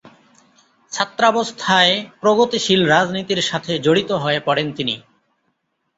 ছাত্রাবস্থায় 0.91 1.93
প্রগতিশীল 2.21 2.81
রাজনীতির 2.85 3.41
সাথে 3.41 3.71
জড়িত 3.79 4.11
হয়ে 4.23 4.39
পড়েন 4.39 4.67
তিনি। 4.73 4.95